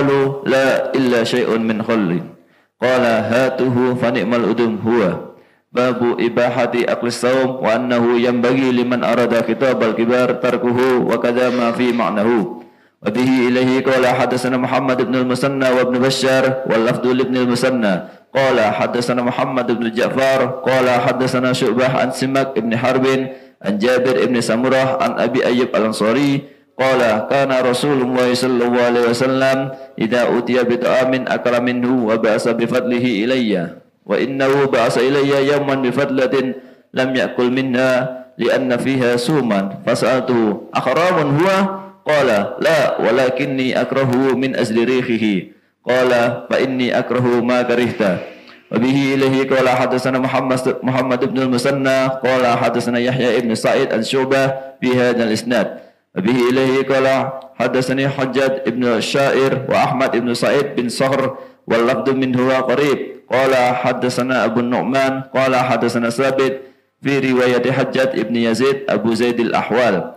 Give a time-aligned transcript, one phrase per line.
[0.00, 2.08] قالوا لا إلا شيء من خل
[2.80, 5.00] قال هاته فنعم الأدم هو.
[5.72, 12.56] باب إباحة أكل الصوم وأنه ينبغي لمن أراد كتاب الكبار تركه وكذا ما في معناه.
[13.04, 17.94] وبه إليه قال حدثنا محمد بن المثنى وابن بشار واللفظ لابن المثنى.
[18.34, 23.06] قال حدثنا محمد بن جعفر قال حدثنا شعبة عن سمك بن حرب
[23.62, 29.58] عن جابر بن سمرة عن أبي أيوب الأنصاري Qala kana Rasulullah sallallahu alaihi wasallam
[30.00, 35.44] idza utiya bi ta'amin akala minhu wa ba'asa bi fadlihi ilayya wa innahu ba'asa ilayya
[35.44, 36.56] yawman bi fadlatin
[36.96, 39.84] lam ya'kul minha li'anna fiha suman.
[39.84, 41.56] Fas'altu akhramun huwa?
[42.00, 45.52] Qala la walakinni akrahu min azli rihihi.
[45.84, 48.24] Qala fa inni akrahu ma karihta.
[48.72, 54.80] Wa bihi ilayhi qala hadatsana Muhammad Muhammad ibn al-Musanna qala hadatsana Yahya ibn Sa'id an-Syu'bah
[54.80, 55.28] bi hadzal
[56.17, 61.37] وبه إليه قال حدثني حجاج بن الشائر وأحمد بن سعيد بن صهر
[61.67, 62.99] واللفظ منه قريب
[63.31, 66.61] قال حدثنا أبو النعمان قال حدثنا ثابت
[67.03, 70.11] في رواية حجاج بن يزيد أبو زيد الأحوال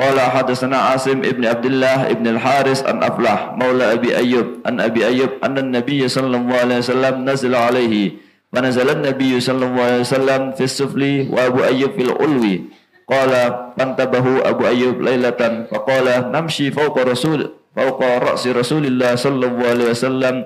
[0.00, 5.06] قال حدثنا عاصم ابن عبد الله ابن الحارث عن أفلح مولى أبي أيوب عن أبي
[5.06, 8.12] أيوب أن النبي صلى الله عليه وسلم نزل عليه
[8.52, 12.62] فنزل النبي صلى الله عليه وسلم في السفلي وأبو أيوب في العلوي
[13.10, 13.32] قال
[13.78, 19.86] فانتبه أبو أيوب ليلة فقال نمشي فوق رسول فوق رأس رسول الله صلى الله عليه
[19.90, 20.44] وسلم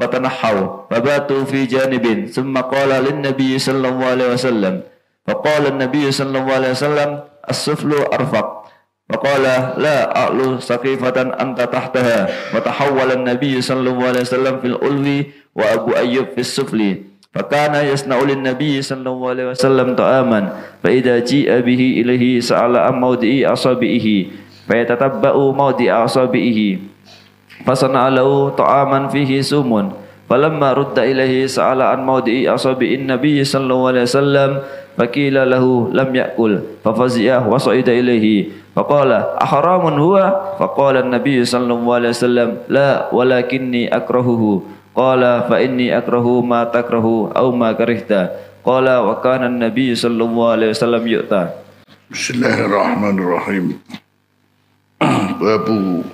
[0.00, 4.74] فتنحوا فباتوا في جانب ثم قال للنبي صلى الله عليه وسلم
[5.26, 7.10] فقال النبي صلى الله عليه وسلم
[7.50, 8.46] السفل أرفق
[9.12, 9.42] فقال
[9.82, 12.18] لا أعلو سقيفة أنت تحتها
[12.54, 15.18] وتحول النبي صلى الله عليه وسلم في الألوي
[15.54, 20.39] وأبو أيوب في السفلي فكان يصنع للنبي صلى الله عليه وسلم طعاما
[20.83, 24.07] فإذا جيء به إليه سأل عن موضع أصابعه
[24.67, 26.59] فيتتبع موضع أصابعه
[27.65, 29.71] فصنع له طعاما فيه سم
[30.29, 34.51] فلما رد إليه سأل عن موضع أصابع النبي صلى الله عليه وسلم
[34.99, 38.25] فقيل له لم يأكل ففزع وصعد إليه
[38.75, 39.11] فقال
[39.43, 40.15] أحرام هو؟
[40.59, 44.43] فقال النبي صلى الله عليه وسلم لا ولكني أكرهه.
[44.91, 48.35] Qala fa inni akrahu ma takrahu aw ma karihta.
[48.61, 51.55] Qala wa kana an-nabiy sallallahu alaihi wasallam yu'ta.
[52.11, 53.79] Bismillahirrahmanirrahim.
[55.41, 56.05] Babu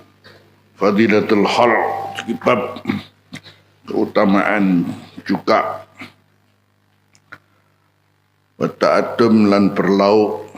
[0.77, 1.73] Fadilatul hal.
[2.27, 2.83] kitab
[3.87, 4.83] keutamaan
[5.23, 5.87] juga
[8.57, 10.49] Wata'adum lan berlauk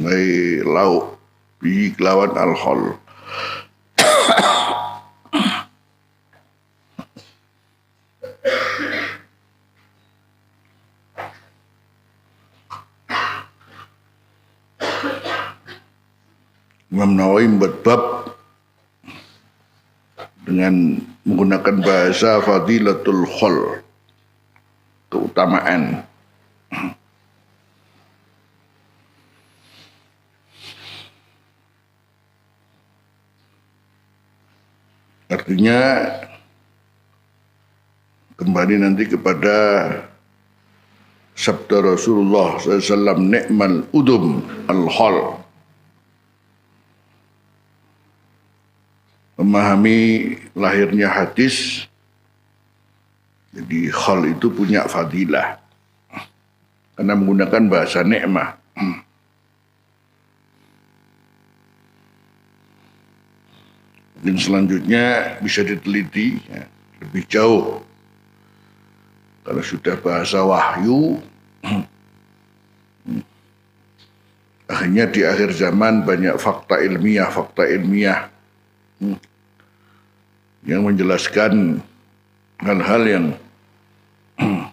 [0.00, 1.20] Mai lauk
[1.62, 2.98] Bi kelawan al-khol
[16.94, 18.02] Imam Nawawi membuat bab
[20.46, 23.82] dengan menggunakan bahasa fadilatul khol
[25.10, 26.06] keutamaan.
[35.26, 35.78] Artinya
[38.38, 39.58] kembali nanti kepada
[41.34, 45.43] sabda Rasulullah SAW ni'mal udum al-hal
[49.34, 51.86] memahami lahirnya hadis
[53.54, 55.62] jadi hal itu punya fadilah.
[56.98, 58.58] Karena menggunakan bahasa nikmah.
[64.24, 66.66] Dan selanjutnya bisa diteliti ya,
[67.02, 67.66] lebih jauh.
[69.44, 71.20] Kalau sudah bahasa wahyu,
[74.66, 78.33] akhirnya di akhir zaman banyak fakta ilmiah, fakta ilmiah
[80.64, 81.80] yang menjelaskan
[82.60, 83.26] hal-hal yang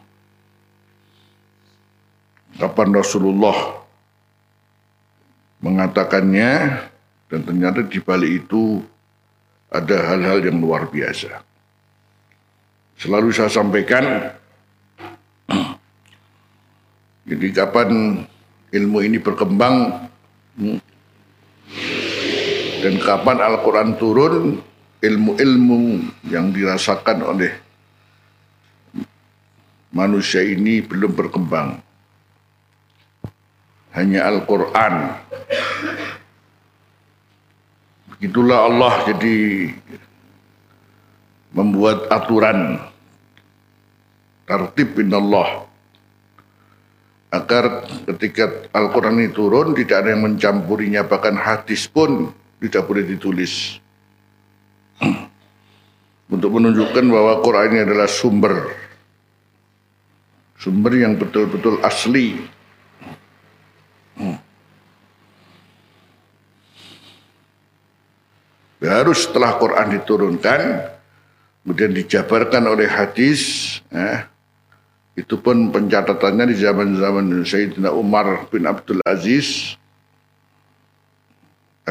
[2.62, 3.82] kapan Rasulullah
[5.62, 6.82] mengatakannya
[7.30, 8.82] dan ternyata di balik itu
[9.72, 11.40] ada hal-hal yang luar biasa.
[13.00, 14.36] Selalu saya sampaikan,
[17.30, 18.22] jadi kapan
[18.72, 20.08] ilmu ini berkembang
[22.82, 24.58] dan kapan Al-Quran turun,
[25.06, 26.02] ilmu-ilmu
[26.34, 27.54] yang dirasakan oleh
[29.94, 31.78] manusia ini belum berkembang.
[33.94, 34.96] Hanya Al-Quran.
[38.22, 39.38] Itulah Allah jadi
[41.54, 42.82] membuat aturan.
[44.48, 45.64] Tertib Allah
[47.32, 51.08] agar ketika Al-Quran ini turun tidak ada yang mencampurinya.
[51.08, 53.82] Bahkan hadis pun tidak boleh ditulis
[56.32, 58.70] untuk menunjukkan bahwa Quran ini adalah sumber
[60.62, 62.38] sumber yang betul-betul asli.
[68.82, 70.62] Baru setelah Quran diturunkan,
[71.62, 74.26] kemudian dijabarkan oleh hadis, eh,
[75.18, 79.78] itu pun pencatatannya di zaman-zaman Sayyidina Umar bin Abdul Aziz.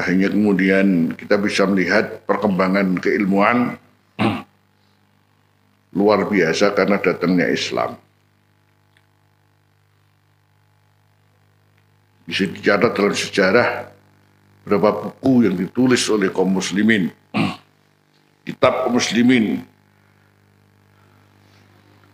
[0.00, 3.76] Akhirnya kemudian kita bisa melihat perkembangan keilmuan
[5.92, 8.00] luar biasa karena datangnya Islam.
[12.24, 13.68] Bisa dicatat dalam sejarah
[14.64, 17.12] berapa buku yang ditulis oleh kaum muslimin.
[18.48, 19.60] Kitab kaum muslimin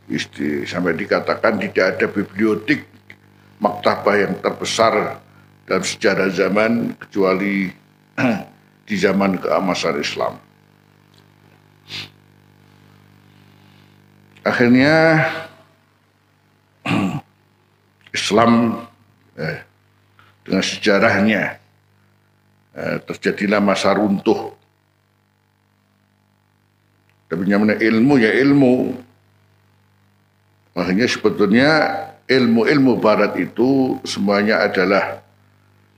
[0.07, 2.87] Isti, sampai dikatakan tidak ada bibliotek
[3.59, 5.19] maktabah yang terbesar
[5.67, 7.69] dalam sejarah zaman kecuali
[8.89, 10.39] di zaman keemasan Islam.
[14.47, 15.27] Akhirnya
[18.17, 18.81] Islam
[19.35, 19.59] eh,
[20.47, 21.43] dengan sejarahnya
[22.79, 24.55] eh, terjadilah masa runtuh.
[27.27, 29.03] Tapi namanya ilmu ya ilmu,
[30.77, 31.71] Makanya sebetulnya
[32.29, 35.25] ilmu-ilmu barat itu semuanya adalah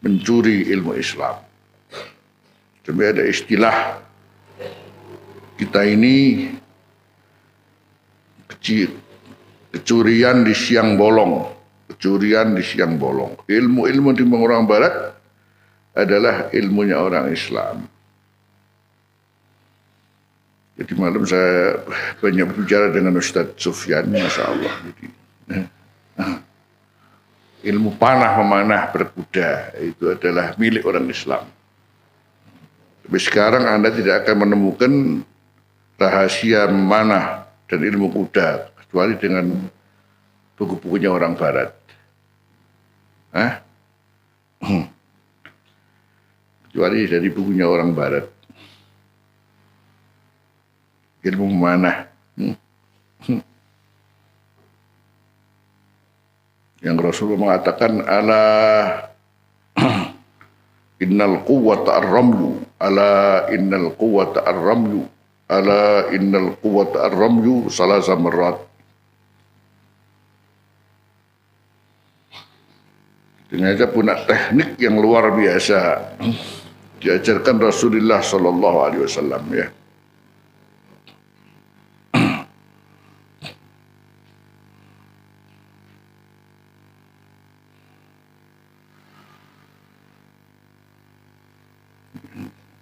[0.03, 1.43] mencuri ilmu Islam.
[2.83, 4.01] Tapi ada istilah
[5.61, 6.49] kita ini
[8.49, 8.95] kecil,
[9.75, 11.45] kecurian di siang bolong,
[11.93, 13.37] kecurian di siang bolong.
[13.45, 14.95] Ilmu-ilmu di orang barat
[15.93, 17.85] adalah ilmunya orang Islam.
[20.79, 21.83] Jadi malam saya
[22.23, 24.75] banyak berbicara dengan Ustadz Sufyan, Masya Allah.
[24.87, 25.07] Jadi,
[25.51, 26.39] nah,
[27.65, 31.47] ilmu panah memanah berkuda itu adalah milik orang Islam.
[33.05, 34.93] Tapi sekarang Anda tidak akan menemukan
[35.97, 39.49] rahasia memanah dan ilmu kuda kecuali dengan
[40.55, 41.73] buku-bukunya orang Barat.
[43.33, 43.53] Hah?
[46.69, 48.39] Kecuali dari bukunya orang Barat
[51.29, 52.07] ilmu mana
[52.39, 52.55] hmm.
[53.27, 53.43] hmm.
[56.83, 58.45] Yang Rasulullah mengatakan ala
[61.05, 65.07] innal quwwata ar-ramyu ala innal quwwata ar-ramyu
[65.51, 68.69] ala innal quwwata ar-ramyu salasa marrat
[73.49, 76.13] Ternyata punya teknik yang luar biasa
[77.01, 79.67] diajarkan Rasulullah Sallallahu Alaihi Wasallam ya.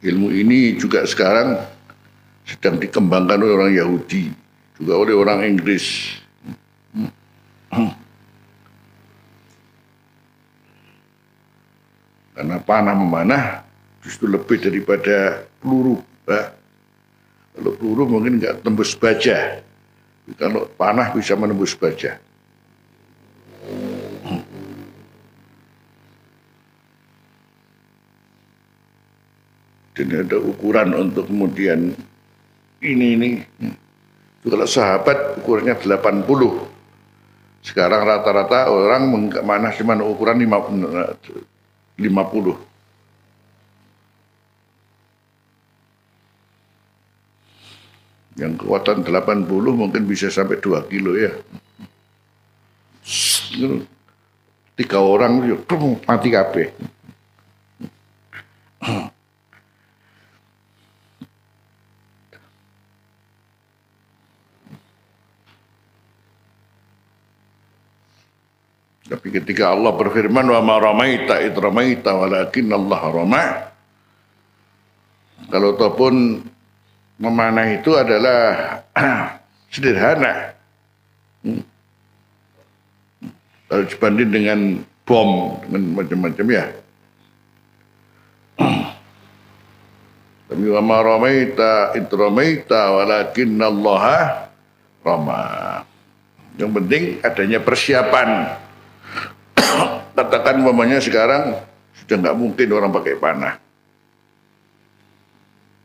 [0.06, 1.58] Ilmu ini juga sekarang
[2.46, 4.30] sedang dikembangkan oleh orang Yahudi,
[4.78, 6.14] juga oleh orang Inggris.
[12.36, 13.44] Karena panah memanah
[14.04, 15.98] justru lebih daripada peluru.
[16.30, 16.54] Ya.
[17.56, 19.64] Kalau peluru mungkin nggak tembus baja.
[20.38, 22.20] Kalau panah bisa menembus baja.
[29.96, 31.96] Dan ada ukuran untuk kemudian
[32.84, 33.40] ini ini.
[34.46, 36.28] Kalau sahabat ukurannya 80
[37.66, 39.10] sekarang rata-rata orang
[39.42, 41.98] mana cuma ukuran 50
[48.38, 51.34] yang kekuatan 80 mungkin bisa sampai 2 kilo ya.
[54.76, 55.42] Tiga orang
[56.06, 56.70] mati kabeh
[69.06, 73.44] Tapi ketika Allah berfirman wa ma ramaita id ramaita walakin Allah rama.
[75.46, 76.42] Kalau ataupun
[77.22, 78.42] memanah itu adalah
[79.72, 80.58] sederhana.
[81.46, 81.62] Hmm.
[83.70, 84.60] Kalau dibanding dengan
[85.06, 86.66] bom dengan macam-macam ya.
[90.50, 94.04] Tapi wa ma ramaita id ramaita walakin Allah
[95.06, 95.42] rama.
[96.58, 98.65] Yang penting adanya persiapan
[100.16, 101.60] katakan umpamanya sekarang
[102.02, 103.54] sudah nggak mungkin orang pakai panah.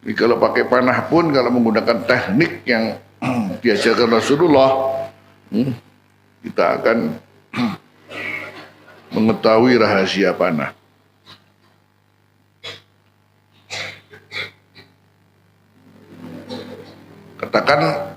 [0.02, 2.98] Jadi kalau pakai panah pun kalau menggunakan teknik yang
[3.62, 4.70] diajarkan Rasulullah,
[5.54, 5.74] hmm,
[6.42, 6.98] kita akan
[9.16, 10.74] mengetahui rahasia panah.
[17.38, 18.14] Katakan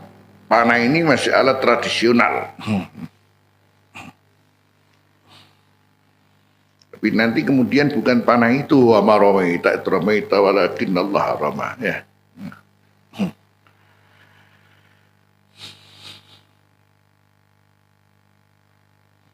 [0.48, 2.48] panah ini masih alat tradisional.
[7.12, 12.00] nanti kemudian bukan panah itu wa maramaita ramaita walakin Allah rama ya.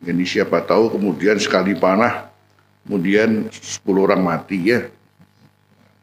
[0.01, 2.33] Ini siapa tahu kemudian sekali panah
[2.83, 4.89] kemudian 10 orang mati ya.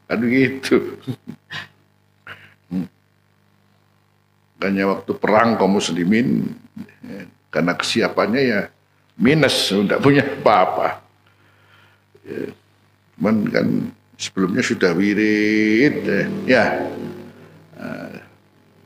[0.06, 0.96] Kan gitu.
[4.58, 6.54] Makanya waktu perang kaum muslimin
[7.06, 8.60] ya, karena kesiapannya ya
[9.18, 11.07] minus, tidak punya apa-apa.
[13.18, 13.68] Cuman kan
[14.18, 16.24] sebelumnya sudah wirid ya.
[16.46, 16.66] ya